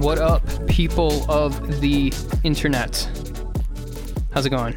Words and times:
What 0.00 0.18
up, 0.18 0.42
people 0.66 1.30
of 1.30 1.82
the 1.82 2.10
internet? 2.42 3.06
How's 4.32 4.46
it 4.46 4.48
going? 4.48 4.74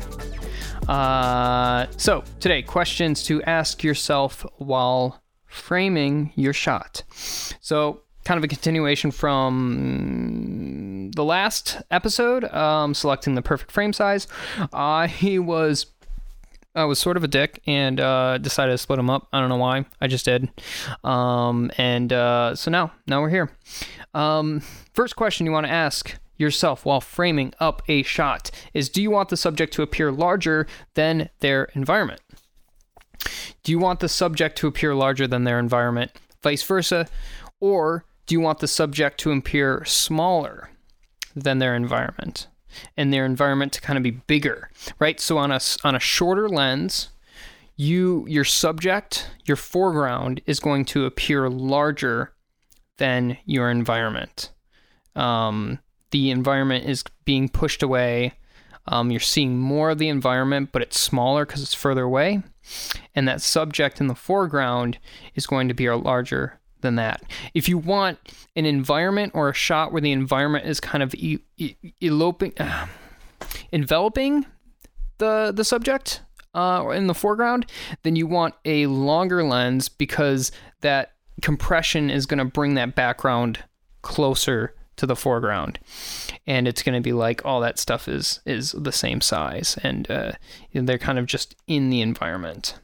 Uh, 0.90 1.88
so, 1.96 2.26
today, 2.42 2.62
questions 2.62 3.24
to 3.24 3.42
ask 3.44 3.86
yourself 3.86 4.46
while 4.58 5.24
framing 5.46 6.34
your 6.36 6.52
shot. 6.52 7.04
So, 7.14 8.02
kind 8.26 8.38
of 8.38 8.44
a 8.44 8.50
continuation 8.50 9.12
from 9.12 11.12
the 11.16 11.24
last 11.24 11.82
episode, 11.90 12.44
um, 12.46 12.94
selecting 12.94 13.36
the 13.36 13.42
perfect 13.42 13.72
frame 13.72 13.94
size. 13.94 14.28
I 14.74 15.08
was 15.40 15.86
I 16.76 16.86
was 16.86 17.00
sort 17.00 17.18
of 17.18 17.24
a 17.24 17.28
dick 17.28 17.62
and 17.68 18.00
uh, 18.00 18.38
decided 18.40 18.72
to 18.72 18.78
split 18.78 18.98
them 18.98 19.10
up. 19.10 19.28
I 19.32 19.40
don't 19.40 19.50
know 19.50 19.58
why. 19.58 19.86
I 20.02 20.08
just 20.08 20.26
did. 20.26 20.50
Um, 21.04 21.72
and 21.78 22.12
uh, 22.12 22.56
so 22.56 22.72
now, 22.72 22.92
now 23.08 23.22
we're 23.22 23.30
here. 23.30 23.52
Um, 24.14 24.62
first 24.94 25.16
question 25.16 25.46
you 25.46 25.52
want 25.52 25.68
to 25.68 25.72
ask 25.72 26.16
yourself 26.38 26.86
while 26.86 27.02
framing 27.02 27.54
up 27.60 27.84
a 27.88 28.04
shot 28.04 28.50
is: 28.74 28.90
Do 28.90 29.02
you 29.02 29.12
want 29.12 29.30
the 29.30 29.38
subject 29.38 29.74
to 29.74 29.82
appear 29.84 30.12
larger 30.12 30.68
than 30.96 31.30
their 31.40 31.66
environment? 31.76 32.22
Do 33.64 33.72
you 33.72 33.80
want 33.80 34.00
the 34.00 34.10
subject 34.10 34.58
to 34.58 34.68
appear 34.68 34.94
larger 34.96 35.28
than 35.28 35.44
their 35.44 35.60
environment, 35.60 36.12
vice 36.42 36.64
versa, 36.64 37.08
or 37.60 38.04
do 38.26 38.36
you 38.36 38.42
want 38.42 38.60
the 38.60 38.68
subject 38.68 39.20
to 39.22 39.32
appear 39.32 39.84
smaller 39.86 40.70
than 41.36 41.60
their 41.60 41.76
environment? 41.76 42.48
And 42.98 43.12
their 43.14 43.26
environment 43.26 43.74
to 43.74 43.82
kind 43.82 43.98
of 43.98 44.04
be 44.04 44.12
bigger, 44.12 44.70
right? 45.00 45.20
So 45.20 45.38
on 45.38 45.52
a 45.52 45.60
on 45.84 45.96
a 45.96 46.00
shorter 46.00 46.50
lens, 46.50 47.10
you 47.76 48.26
your 48.28 48.46
subject, 48.46 49.30
your 49.46 49.58
foreground 49.58 50.42
is 50.46 50.60
going 50.60 50.86
to 50.86 51.06
appear 51.06 51.50
larger 51.50 52.34
than 52.98 53.38
your 53.46 53.70
environment. 53.70 54.52
Um, 55.16 55.80
the 56.12 56.32
environment 56.32 56.86
is 56.86 57.04
being 57.26 57.50
pushed 57.50 57.84
away. 57.84 58.34
Um, 58.86 59.12
you're 59.12 59.20
seeing 59.20 59.58
more 59.58 59.92
of 59.92 59.98
the 59.98 60.10
environment, 60.10 60.70
but 60.72 60.82
it's 60.82 61.00
smaller 61.00 61.46
because 61.46 61.64
it's 61.64 61.74
further 61.74 62.04
away. 62.04 62.44
And 63.16 63.28
that 63.28 63.42
subject 63.42 64.00
in 64.02 64.08
the 64.08 64.16
foreground 64.16 65.00
is 65.36 65.48
going 65.48 65.68
to 65.70 65.74
be 65.74 65.86
a 65.86 65.98
larger 65.98 66.60
than 66.84 66.96
that. 66.96 67.24
If 67.56 67.68
you 67.68 67.80
want 67.80 68.20
an 68.56 68.66
environment 68.66 69.32
or 69.34 69.50
a 69.50 69.54
shot 69.54 69.92
where 69.92 70.02
the 70.02 70.12
environment 70.12 70.68
is 70.68 70.80
kind 70.80 71.02
of 71.02 71.16
e- 71.16 71.40
e- 71.58 71.76
eloping, 72.00 72.54
uh, 72.60 72.86
enveloping 73.72 74.46
the 75.18 75.52
the 75.56 75.64
subject 75.64 76.22
uh, 76.54 76.88
in 76.94 77.08
the 77.08 77.16
foreground, 77.16 77.66
then 78.04 78.16
you 78.16 78.28
want 78.28 78.54
a 78.66 78.86
longer 78.86 79.44
lens 79.44 79.90
because 79.90 80.52
that 80.82 81.14
compression 81.42 82.12
is 82.12 82.28
going 82.28 82.38
to 82.38 82.46
bring 82.46 82.76
that 82.76 82.94
background 82.94 83.64
closer 84.04 84.76
to 84.96 85.08
the 85.08 85.16
foreground 85.16 85.80
and 86.46 86.68
it's 86.68 86.84
going 86.84 86.94
to 86.94 87.02
be 87.02 87.14
like 87.14 87.44
all 87.44 87.60
that 87.62 87.80
stuff 87.80 88.08
is 88.08 88.42
is 88.46 88.74
the 88.74 88.92
same 88.92 89.22
size 89.22 89.78
and 89.82 90.10
uh, 90.12 90.32
they're 90.74 91.00
kind 91.00 91.18
of 91.18 91.26
just 91.26 91.56
in 91.68 91.90
the 91.90 92.02
environment 92.02 92.76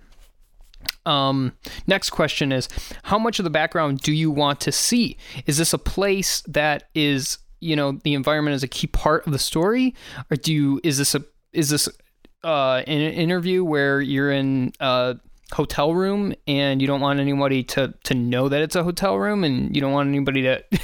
um, 1.05 1.53
next 1.87 2.09
question 2.11 2.51
is 2.51 2.69
how 3.03 3.17
much 3.17 3.39
of 3.39 3.43
the 3.43 3.49
background 3.49 3.99
do 4.01 4.13
you 4.13 4.31
want 4.31 4.61
to 4.61 4.71
see? 4.71 5.17
Is 5.45 5.57
this 5.57 5.73
a 5.73 5.77
place 5.77 6.41
that 6.47 6.89
is, 6.93 7.37
you 7.59 7.75
know, 7.75 7.99
the 8.03 8.13
environment 8.13 8.55
is 8.55 8.63
a 8.63 8.67
key 8.67 8.87
part 8.87 9.25
of 9.25 9.33
the 9.33 9.39
story, 9.39 9.95
or 10.29 10.37
do 10.37 10.53
you 10.53 10.79
is 10.83 10.97
this 10.97 11.15
a 11.15 11.23
is 11.53 11.69
this 11.69 11.89
uh, 12.43 12.83
an 12.87 13.01
interview 13.01 13.63
where 13.63 14.01
you're 14.01 14.31
in 14.31 14.71
a 14.79 15.17
hotel 15.51 15.93
room 15.93 16.33
and 16.47 16.81
you 16.81 16.87
don't 16.87 17.01
want 17.01 17.19
anybody 17.19 17.63
to 17.63 17.93
to 18.03 18.13
know 18.13 18.49
that 18.49 18.61
it's 18.61 18.75
a 18.75 18.83
hotel 18.83 19.17
room 19.17 19.43
and 19.43 19.75
you 19.75 19.81
don't 19.81 19.91
want 19.91 20.07
anybody 20.07 20.43
to 20.43 20.63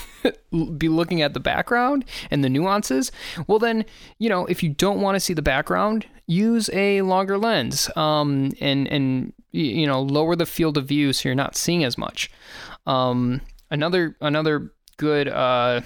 be 0.77 0.89
looking 0.89 1.21
at 1.21 1.33
the 1.33 1.39
background 1.39 2.05
and 2.31 2.43
the 2.43 2.49
nuances? 2.49 3.11
Well, 3.47 3.59
then, 3.59 3.85
you 4.19 4.29
know, 4.29 4.45
if 4.45 4.63
you 4.63 4.69
don't 4.69 5.01
want 5.01 5.15
to 5.15 5.19
see 5.19 5.33
the 5.33 5.41
background, 5.41 6.05
use 6.27 6.69
a 6.73 7.01
longer 7.01 7.37
lens 7.37 7.89
um, 7.95 8.51
and 8.59 8.87
and 8.87 9.33
you 9.51 9.85
know 9.85 10.01
lower 10.01 10.35
the 10.35 10.45
field 10.45 10.77
of 10.77 10.87
view 10.87 11.13
so 11.13 11.29
you're 11.29 11.35
not 11.35 11.55
seeing 11.55 11.83
as 11.83 11.97
much. 11.97 12.29
Um, 12.85 13.41
another 13.69 14.15
another 14.21 14.71
good 14.97 15.27
uh, 15.27 15.81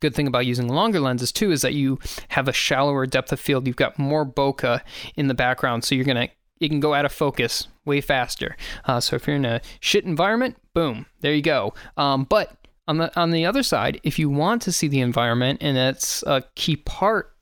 good 0.00 0.14
thing 0.14 0.26
about 0.26 0.46
using 0.46 0.68
longer 0.68 1.00
lenses 1.00 1.32
too 1.32 1.50
is 1.50 1.62
that 1.62 1.74
you 1.74 1.98
have 2.28 2.48
a 2.48 2.52
shallower 2.52 3.06
depth 3.06 3.32
of 3.32 3.40
field. 3.40 3.66
You've 3.66 3.76
got 3.76 3.98
more 3.98 4.24
bokeh 4.24 4.80
in 5.16 5.28
the 5.28 5.34
background, 5.34 5.84
so 5.84 5.94
you're 5.94 6.04
gonna 6.04 6.28
it 6.60 6.68
can 6.68 6.80
go 6.80 6.94
out 6.94 7.04
of 7.04 7.12
focus 7.12 7.68
way 7.84 8.00
faster. 8.00 8.56
Uh, 8.84 9.00
so 9.00 9.16
if 9.16 9.26
you're 9.26 9.36
in 9.36 9.44
a 9.44 9.60
shit 9.80 10.04
environment, 10.04 10.56
boom, 10.74 11.06
there 11.20 11.34
you 11.34 11.42
go. 11.42 11.74
Um, 11.96 12.24
but 12.24 12.56
on 12.88 12.98
the 12.98 13.18
on 13.18 13.30
the 13.30 13.44
other 13.44 13.62
side, 13.62 14.00
if 14.02 14.18
you 14.18 14.30
want 14.30 14.62
to 14.62 14.72
see 14.72 14.88
the 14.88 15.00
environment 15.00 15.58
and 15.62 15.76
it's 15.76 16.22
a 16.24 16.44
key 16.54 16.76
part 16.76 17.32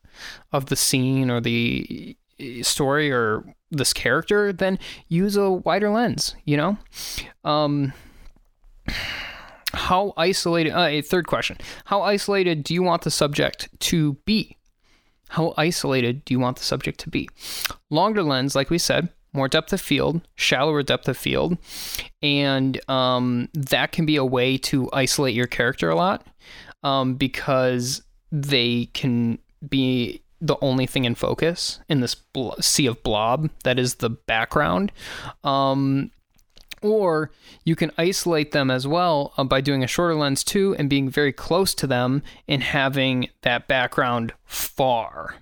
of 0.51 0.67
the 0.67 0.75
scene 0.75 1.29
or 1.29 1.39
the 1.41 2.17
story 2.61 3.11
or 3.11 3.43
this 3.71 3.93
character, 3.93 4.51
then 4.53 4.79
use 5.07 5.35
a 5.35 5.51
wider 5.51 5.89
lens, 5.89 6.35
you 6.45 6.57
know? 6.57 6.77
Um, 7.43 7.93
how 9.73 10.13
isolated, 10.17 10.71
uh, 10.71 11.01
third 11.01 11.27
question, 11.27 11.57
how 11.85 12.01
isolated 12.01 12.63
do 12.63 12.73
you 12.73 12.83
want 12.83 13.03
the 13.03 13.11
subject 13.11 13.69
to 13.79 14.13
be? 14.25 14.57
How 15.29 15.53
isolated 15.57 16.23
do 16.25 16.33
you 16.33 16.39
want 16.39 16.57
the 16.57 16.63
subject 16.63 16.99
to 17.01 17.09
be? 17.09 17.29
Longer 17.89 18.23
lens, 18.23 18.55
like 18.55 18.69
we 18.69 18.77
said, 18.77 19.09
more 19.35 19.47
depth 19.47 19.73
of 19.73 19.81
field, 19.81 20.21
shallower 20.35 20.83
depth 20.83 21.07
of 21.07 21.17
field, 21.17 21.57
and 22.21 22.79
um, 22.89 23.49
that 23.53 23.91
can 23.91 24.05
be 24.05 24.15
a 24.15 24.25
way 24.25 24.57
to 24.57 24.89
isolate 24.93 25.35
your 25.35 25.47
character 25.47 25.89
a 25.89 25.95
lot 25.95 26.25
um, 26.83 27.15
because 27.15 28.01
they 28.31 28.85
can 28.93 29.39
be 29.67 30.21
the 30.41 30.57
only 30.61 30.85
thing 30.85 31.05
in 31.05 31.15
focus 31.15 31.79
in 31.89 32.01
this 32.01 32.15
sea 32.59 32.85
of 32.85 33.01
blob 33.03 33.49
that 33.63 33.79
is 33.79 33.95
the 33.95 34.09
background. 34.09 34.91
Um, 35.43 36.11
or 36.81 37.31
you 37.63 37.75
can 37.75 37.91
isolate 37.97 38.51
them 38.51 38.69
as 38.69 38.85
well 38.85 39.33
uh, 39.37 39.43
by 39.43 39.61
doing 39.61 39.83
a 39.83 39.87
shorter 39.87 40.15
lens 40.15 40.43
too 40.43 40.75
and 40.77 40.89
being 40.89 41.09
very 41.09 41.33
close 41.33 41.73
to 41.75 41.87
them 41.87 42.21
and 42.47 42.61
having 42.61 43.29
that 43.41 43.67
background 43.67 44.33
far, 44.43 45.35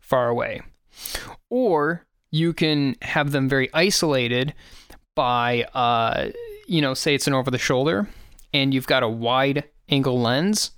far 0.00 0.28
away. 0.28 0.62
Or 1.48 2.06
you 2.32 2.52
can 2.52 2.96
have 3.02 3.30
them 3.30 3.48
very 3.48 3.70
isolated 3.72 4.52
by, 5.14 5.62
uh, 5.74 6.30
you 6.66 6.80
know, 6.80 6.94
say 6.94 7.14
it's 7.14 7.28
an 7.28 7.34
over 7.34 7.52
the 7.52 7.58
shoulder 7.58 8.08
and 8.52 8.74
you've 8.74 8.88
got 8.88 9.04
a 9.04 9.08
wide 9.08 9.62
angle 9.88 10.20
lens 10.20 10.72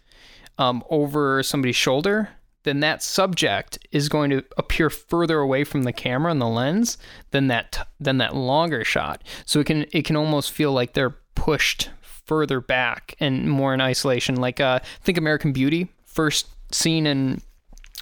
um, 0.59 0.85
over 0.91 1.43
somebody's 1.43 1.77
shoulder 1.77 2.29
then 2.65 2.81
that 2.81 3.03
subject 3.03 3.79
is 3.93 4.09
going 4.09 4.31
to 4.31 4.43
appear 4.59 4.91
further 4.91 5.39
away 5.39 5.65
from 5.65 5.85
the 5.85 5.93
camera 5.93 6.33
and 6.33 6.41
the 6.41 6.49
lens 6.49 6.99
than 7.31 7.47
that 7.49 7.87
than 8.01 8.19
that 8.19 8.35
longer 8.35 8.85
shot. 8.85 9.23
So 9.45 9.61
it 9.61 9.67
can 9.67 9.87
it 9.93 10.05
can 10.05 10.17
almost 10.17 10.51
feel 10.51 10.73
like 10.73 10.95
they're 10.95 11.17
pushed 11.35 11.91
further 12.01 12.61
back 12.61 13.15
and 13.21 13.49
more 13.49 13.73
in 13.75 13.81
isolation. 13.81 14.37
Like 14.37 14.61
uh, 14.61 14.81
think 15.03 15.19
American 15.19 15.53
Beauty, 15.53 15.89
first 16.07 16.49
scene 16.75 17.07
in 17.07 17.41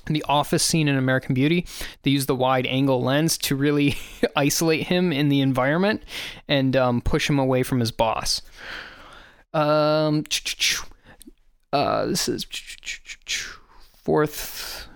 the 0.06 0.24
office 0.28 0.64
scene 0.64 0.88
in 0.88 0.96
American 0.96 1.34
Beauty, 1.34 1.66
they 2.02 2.10
use 2.10 2.26
the 2.26 2.34
wide 2.34 2.66
angle 2.66 3.02
lens 3.02 3.38
to 3.38 3.56
really 3.56 3.96
isolate 4.36 4.86
him 4.86 5.12
in 5.12 5.28
the 5.28 5.40
environment 5.40 6.02
and 6.48 6.76
um, 6.76 7.00
push 7.00 7.28
him 7.28 7.38
away 7.38 7.62
from 7.62 7.80
his 7.80 7.90
boss. 7.90 8.42
Um, 9.54 10.24
uh, 11.72 12.06
this 12.06 12.28
is 12.28 12.46
Fourth, 14.02 14.88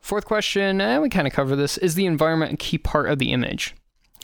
fourth 0.00 0.24
question, 0.24 0.80
and 0.80 0.80
eh, 0.80 0.98
we 0.98 1.10
kind 1.10 1.26
of 1.26 1.34
cover 1.34 1.54
this: 1.54 1.76
Is 1.78 1.96
the 1.96 2.06
environment 2.06 2.54
a 2.54 2.56
key 2.56 2.78
part 2.78 3.10
of 3.10 3.18
the 3.18 3.30
image? 3.30 3.74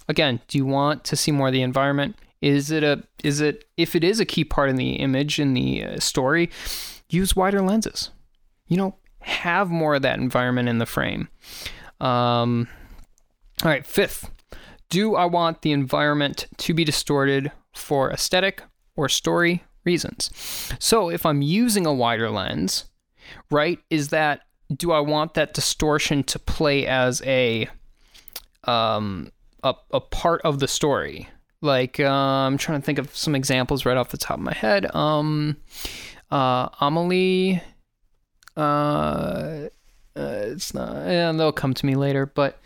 Again, 0.09 0.41
do 0.49 0.57
you 0.57 0.65
want 0.65 1.05
to 1.05 1.17
see 1.17 1.31
more 1.31 1.49
of 1.49 1.53
the 1.53 1.61
environment? 1.61 2.17
Is 2.41 2.71
it 2.71 2.83
a 2.83 3.03
is 3.23 3.43
it 3.43 3.67
if 3.77 3.95
it 3.95 4.03
is 4.03 4.19
a 4.19 4.25
key 4.25 4.45
part 4.45 4.71
in 4.71 4.77
the 4.77 4.93
image 4.93 5.39
in 5.39 5.53
the 5.53 5.85
uh, 5.85 6.01
story, 6.01 6.49
use 7.11 7.37
wider 7.37 7.61
lenses. 7.61 8.11
You 8.69 8.77
know, 8.77 8.95
have 9.21 9.71
more 9.71 9.95
of 9.97 10.03
that 10.03 10.19
environment 10.19 10.69
in 10.69 10.79
the 10.79 10.87
frame. 10.87 11.29
Um, 12.01 12.69
all 13.63 13.71
right, 13.71 13.87
fifth, 13.87 14.31
Do 14.91 15.15
I 15.15 15.25
want 15.25 15.63
the 15.63 15.71
environment 15.73 16.47
to 16.59 16.75
be 16.75 16.85
distorted 16.85 17.53
for 17.73 18.11
aesthetic 18.11 18.63
or 18.97 19.09
story 19.09 19.63
reasons? 19.85 20.31
So 20.81 21.09
if 21.11 21.25
I'm 21.25 21.43
using 21.43 21.87
a 21.87 21.95
wider 21.95 22.29
lens, 22.29 22.87
right, 23.51 23.79
is 23.89 24.09
that 24.09 24.43
do 24.77 24.93
I 24.93 25.01
want 25.01 25.35
that 25.35 25.55
distortion 25.55 26.23
to 26.25 26.39
play 26.39 26.87
as 26.87 27.23
a 27.23 27.69
um 28.65 29.31
a, 29.63 29.75
a 29.93 30.01
part 30.01 30.41
of 30.43 30.59
the 30.59 30.69
story? 30.69 31.29
Like 31.61 32.01
uh, 32.01 32.09
I'm 32.09 32.59
trying 32.59 32.81
to 32.81 32.85
think 32.85 32.99
of 32.99 33.15
some 33.17 33.35
examples 33.37 33.85
right 33.87 33.97
off 33.97 34.11
the 34.11 34.19
top 34.19 34.39
of 34.39 34.45
my 34.45 34.55
head. 34.55 34.93
Um 34.95 35.57
uh 36.33 36.69
Amelie 36.81 37.63
uh, 38.61 39.69
uh 40.17 40.21
it's 40.21 40.75
not 40.75 40.97
and 40.97 41.39
they'll 41.39 41.53
come 41.53 41.75
to 41.75 41.87
me 41.87 41.95
later, 41.95 42.27
but 42.27 42.59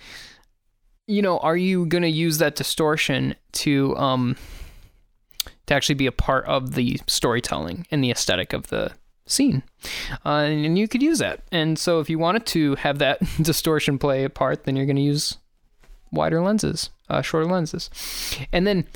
you 1.06 1.20
know, 1.20 1.38
are 1.38 1.56
you 1.56 1.87
to 2.02 2.08
use 2.08 2.38
that 2.38 2.56
distortion 2.56 3.35
to 3.52 3.96
um 3.96 4.37
to 5.67 5.75
actually 5.75 5.94
be 5.94 6.06
a 6.06 6.12
part 6.12 6.44
of 6.46 6.75
the 6.75 7.00
storytelling 7.06 7.87
and 7.91 8.02
the 8.02 8.11
aesthetic 8.11 8.52
of 8.52 8.69
the 8.69 8.93
scene. 9.26 9.62
Uh, 10.25 10.44
and 10.44 10.79
you 10.79 10.88
could 10.88 11.02
use 11.02 11.19
that. 11.19 11.41
And 11.50 11.79
so 11.79 12.00
if 12.00 12.11
you 12.11 12.19
wanted 12.19 12.47
to 12.47 12.75
have 12.76 12.99
that 12.99 13.20
distortion 13.43 13.99
play 13.99 14.25
a 14.25 14.31
part, 14.31 14.64
then 14.64 14.76
you're 14.76 14.87
to 14.97 15.02
use 15.02 15.38
wider 16.12 16.40
lenses, 16.40 16.90
uh, 17.08 17.23
shorter 17.23 17.50
lenses. 17.50 17.90
And 18.52 18.67
then 18.67 18.87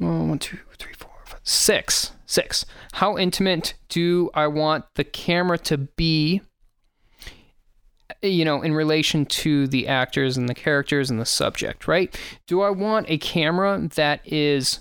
oh, 0.00 0.24
one, 0.24 0.38
two, 0.38 0.58
three, 0.78 0.94
six. 1.42 2.12
Six. 2.26 2.64
How 2.92 3.18
intimate 3.18 3.74
do 3.88 4.30
I 4.34 4.46
want 4.46 4.84
the 4.94 5.04
camera 5.04 5.58
to 5.58 5.78
be? 5.78 6.42
You 8.22 8.44
know, 8.44 8.62
in 8.62 8.74
relation 8.74 9.24
to 9.26 9.66
the 9.66 9.88
actors 9.88 10.36
and 10.36 10.48
the 10.48 10.54
characters 10.54 11.10
and 11.10 11.20
the 11.20 11.24
subject, 11.24 11.88
right? 11.88 12.18
Do 12.46 12.60
I 12.60 12.70
want 12.70 13.08
a 13.08 13.18
camera 13.18 13.88
that 13.94 14.20
is 14.24 14.80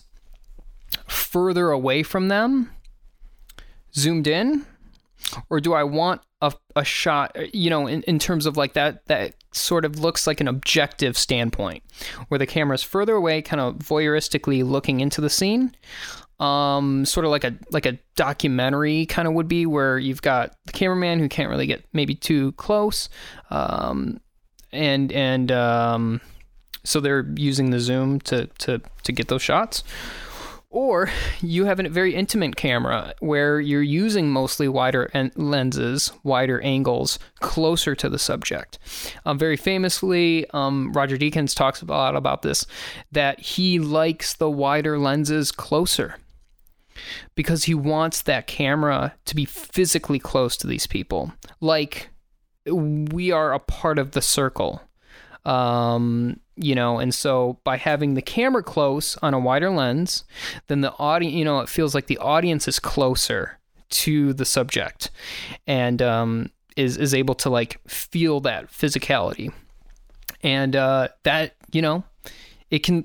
further 1.07 1.69
away 1.71 2.03
from 2.03 2.27
them, 2.27 2.71
zoomed 3.95 4.27
in, 4.27 4.65
or 5.50 5.59
do 5.59 5.73
I 5.73 5.83
want 5.83 6.21
a, 6.41 6.53
a 6.75 6.83
shot, 6.83 7.35
you 7.53 7.69
know, 7.69 7.88
in, 7.88 8.01
in 8.03 8.19
terms 8.19 8.45
of 8.45 8.57
like 8.57 8.73
that, 8.73 9.06
that 9.06 9.35
sort 9.53 9.85
of 9.85 10.00
looks 10.00 10.27
like 10.27 10.41
an 10.41 10.47
objective 10.47 11.17
standpoint 11.17 11.83
where 12.27 12.38
the 12.38 12.47
camera 12.47 12.75
is 12.75 12.83
further 12.83 13.15
away, 13.15 13.41
kind 13.41 13.59
of 13.59 13.75
voyeuristically 13.75 14.67
looking 14.67 15.00
into 15.00 15.21
the 15.21 15.29
scene? 15.29 15.75
Um, 16.39 17.03
sort 17.03 17.25
of 17.25 17.31
like 17.31 17.44
a 17.44 17.53
like 17.71 17.86
a 17.86 18.00
documentary 18.15 19.06
kind 19.06 19.27
of 19.27 19.33
would 19.33 19.50
be 19.50 19.65
where 19.65 19.97
you've 19.97 20.21
got 20.21 20.56
the 20.65 20.71
cameraman 20.71 21.19
who 21.19 21.27
can't 21.27 21.50
really 21.50 21.68
get 21.68 21.83
maybe 21.91 22.15
too 22.15 22.53
close, 22.53 23.09
um, 23.50 24.21
and 24.71 25.12
and 25.12 25.51
um, 25.51 26.21
so 26.86 27.01
they're 27.01 27.27
using 27.36 27.71
the 27.71 27.80
zoom 27.80 28.19
to 28.21 28.45
to 28.59 28.81
to 29.03 29.12
get 29.12 29.27
those 29.27 29.41
shots 29.41 29.83
or 30.71 31.09
you 31.41 31.65
have 31.65 31.80
a 31.80 31.89
very 31.89 32.13
intimate 32.13 32.56
camera 32.56 33.13
where 33.19 33.59
you're 33.59 33.81
using 33.81 34.30
mostly 34.30 34.68
wider 34.68 35.09
en- 35.13 35.31
lenses, 35.35 36.12
wider 36.24 36.62
angles, 36.62 37.18
closer 37.39 37.95
to 37.95 38.07
the 38.07 38.19
subject. 38.19 38.77
Um, 39.25 39.39
very 39.39 39.57
famously, 39.57 40.47
um, 40.51 40.94
Roger 40.94 41.18
Deakins 41.18 41.56
talks 41.56 41.81
a 41.81 41.85
lot 41.85 42.15
about 42.15 42.44
this, 42.44 42.68
that 43.12 43.39
he 43.39 43.80
likes 43.80 44.35
the 44.35 44.50
wider 44.50 45.00
lenses 45.00 45.51
closer 45.51 46.18
because 47.35 47.65
he 47.65 47.73
wants 47.73 48.21
that 48.23 48.47
camera 48.47 49.13
to 49.25 49.35
be 49.35 49.45
physically 49.45 50.19
close 50.19 50.57
to 50.57 50.67
these 50.67 50.87
people. 50.87 51.33
Like 51.61 52.09
we 52.65 53.31
are 53.31 53.53
a 53.53 53.59
part 53.59 53.99
of 53.99 54.11
the 54.11 54.21
circle. 54.21 54.81
Um, 55.45 56.39
you 56.59 56.75
know 56.75 56.99
and 56.99 57.15
so 57.15 57.57
by 57.63 57.77
having 57.77 58.13
the 58.13 58.21
camera 58.21 58.61
close 58.61 59.17
on 59.17 59.33
a 59.33 59.39
wider 59.39 59.69
lens 59.69 60.25
then 60.67 60.81
the 60.81 60.93
audience 60.99 61.33
you 61.33 61.45
know 61.45 61.61
it 61.61 61.69
feels 61.69 61.95
like 61.95 62.07
the 62.07 62.17
audience 62.17 62.67
is 62.67 62.79
closer 62.79 63.57
to 63.89 64.33
the 64.33 64.45
subject 64.45 65.09
and 65.65 66.01
um, 66.01 66.51
is 66.75 66.97
is 66.97 67.13
able 67.13 67.35
to 67.35 67.49
like 67.49 67.79
feel 67.87 68.39
that 68.41 68.69
physicality 68.69 69.51
and 70.43 70.75
uh, 70.75 71.07
that 71.23 71.55
you 71.71 71.81
know 71.81 72.03
it 72.71 72.80
can 72.80 73.04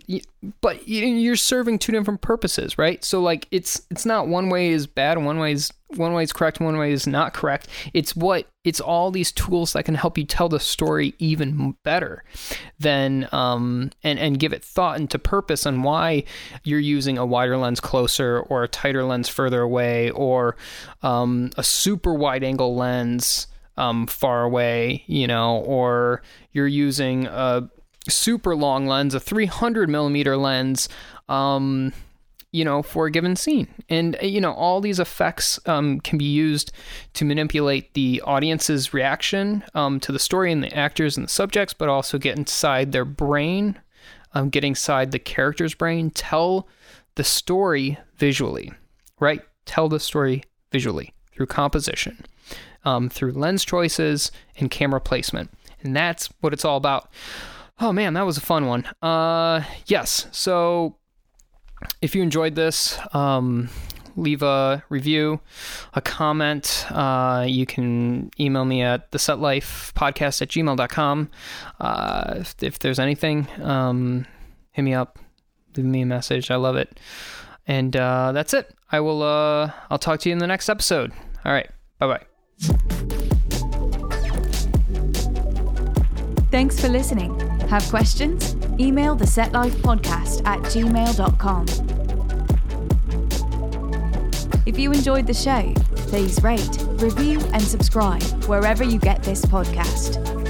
but 0.60 0.86
you're 0.86 1.36
serving 1.36 1.78
two 1.78 1.92
different 1.92 2.20
purposes 2.20 2.76
right? 2.76 3.04
So 3.04 3.20
like 3.20 3.46
it's 3.50 3.82
it's 3.90 4.04
not 4.04 4.28
one 4.28 4.50
way 4.50 4.68
is 4.68 4.86
bad 4.86 5.18
one 5.18 5.38
way 5.38 5.52
is 5.52 5.72
one 5.96 6.12
way 6.12 6.24
is 6.24 6.32
correct 6.32 6.60
one 6.60 6.76
way 6.76 6.92
is 6.92 7.06
not 7.06 7.34
correct. 7.34 7.68
It's 7.92 8.14
what 8.16 8.46
it's 8.64 8.80
all 8.80 9.10
these 9.10 9.32
tools 9.32 9.72
that 9.72 9.84
can 9.84 9.94
help 9.94 10.18
you 10.18 10.24
tell 10.24 10.48
the 10.48 10.60
story 10.60 11.14
even 11.18 11.76
better 11.82 12.24
than 12.78 13.28
um 13.32 13.90
and 14.02 14.18
and 14.18 14.38
give 14.38 14.52
it 14.52 14.64
thought 14.64 14.98
into 14.98 15.18
purpose 15.18 15.64
and 15.66 15.84
why 15.84 16.24
you're 16.62 16.80
using 16.80 17.16
a 17.16 17.24
wider 17.26 17.56
lens 17.56 17.80
closer 17.80 18.40
or 18.40 18.64
a 18.64 18.68
tighter 18.68 19.04
lens 19.04 19.28
further 19.28 19.62
away 19.62 20.10
or 20.10 20.56
um, 21.02 21.50
a 21.56 21.62
super 21.62 22.14
wide 22.14 22.44
angle 22.44 22.76
lens 22.76 23.46
um, 23.76 24.06
far 24.06 24.44
away, 24.44 25.04
you 25.06 25.26
know, 25.26 25.58
or 25.58 26.22
you're 26.52 26.66
using 26.66 27.26
a 27.26 27.68
super 28.08 28.54
long 28.54 28.86
lens, 28.86 29.14
a 29.14 29.20
300 29.20 29.88
millimeter 29.88 30.36
lens, 30.36 30.88
um, 31.28 31.92
you 32.52 32.64
know, 32.64 32.82
for 32.82 33.06
a 33.06 33.10
given 33.10 33.34
scene. 33.34 33.68
And, 33.88 34.16
you 34.22 34.40
know, 34.40 34.52
all 34.52 34.80
these 34.80 35.00
effects 35.00 35.58
um, 35.66 36.00
can 36.00 36.18
be 36.18 36.24
used 36.24 36.72
to 37.14 37.24
manipulate 37.24 37.94
the 37.94 38.22
audience's 38.24 38.94
reaction 38.94 39.64
um, 39.74 39.98
to 40.00 40.12
the 40.12 40.18
story 40.18 40.52
and 40.52 40.62
the 40.62 40.72
actors 40.72 41.16
and 41.16 41.26
the 41.26 41.30
subjects, 41.30 41.74
but 41.74 41.88
also 41.88 42.16
get 42.18 42.38
inside 42.38 42.92
their 42.92 43.04
brain, 43.04 43.80
um, 44.34 44.50
get 44.50 44.64
inside 44.64 45.10
the 45.10 45.18
character's 45.18 45.74
brain, 45.74 46.10
tell 46.10 46.68
the 47.16 47.24
story 47.24 47.98
visually, 48.16 48.72
right? 49.18 49.42
Tell 49.66 49.88
the 49.88 50.00
story 50.00 50.44
visually 50.70 51.12
through 51.32 51.46
composition, 51.46 52.24
um, 52.84 53.08
through 53.08 53.32
lens 53.32 53.64
choices 53.64 54.30
and 54.58 54.70
camera 54.70 55.00
placement. 55.00 55.50
And 55.82 55.94
that's 55.94 56.28
what 56.40 56.52
it's 56.52 56.64
all 56.64 56.76
about. 56.76 57.10
Oh 57.80 57.92
man, 57.92 58.14
that 58.14 58.22
was 58.22 58.36
a 58.36 58.40
fun 58.40 58.66
one. 58.66 58.84
Uh, 59.02 59.62
yes. 59.86 60.26
So 60.30 60.96
if 62.00 62.14
you 62.14 62.22
enjoyed 62.22 62.54
this, 62.54 62.98
um, 63.12 63.68
leave 64.16 64.42
a 64.42 64.84
review, 64.88 65.40
a 65.94 66.00
comment. 66.00 66.86
Uh, 66.90 67.44
you 67.48 67.66
can 67.66 68.30
email 68.38 68.64
me 68.64 68.82
at 68.82 69.10
the 69.10 69.18
setlifepodcast 69.18 70.42
at 70.42 70.48
gmail.com. 70.48 71.30
Uh, 71.80 72.34
if, 72.36 72.54
if 72.62 72.78
there's 72.78 72.98
anything, 72.98 73.48
um, 73.60 74.26
hit 74.70 74.82
me 74.82 74.94
up, 74.94 75.18
leave 75.76 75.86
me 75.86 76.02
a 76.02 76.06
message. 76.06 76.50
I 76.50 76.56
love 76.56 76.76
it. 76.76 76.98
And 77.66 77.96
uh, 77.96 78.32
that's 78.32 78.54
it. 78.54 78.72
I 78.92 79.00
will. 79.00 79.22
Uh, 79.22 79.72
I'll 79.90 79.98
talk 79.98 80.20
to 80.20 80.28
you 80.28 80.32
in 80.32 80.38
the 80.38 80.46
next 80.46 80.68
episode. 80.68 81.12
All 81.44 81.52
right. 81.52 81.68
Bye 81.98 82.06
bye. 82.06 82.24
Thanks 86.50 86.78
for 86.78 86.88
listening. 86.88 87.53
Have 87.68 87.88
questions? 87.88 88.56
Email 88.78 89.14
the 89.14 89.24
setlifepodcast 89.24 90.46
at 90.46 90.60
gmail.com. 90.60 91.66
If 94.66 94.78
you 94.78 94.92
enjoyed 94.92 95.26
the 95.26 95.34
show, 95.34 95.72
please 96.08 96.42
rate, 96.42 96.78
review, 97.02 97.40
and 97.52 97.62
subscribe 97.62 98.22
wherever 98.44 98.82
you 98.82 98.98
get 98.98 99.22
this 99.22 99.44
podcast. 99.44 100.43